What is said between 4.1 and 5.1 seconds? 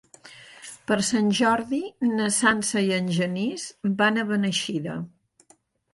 a Beneixida.